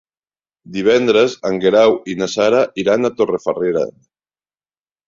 [0.77, 3.89] Divendres en Guerau i na Sara iran a Torrefarrera.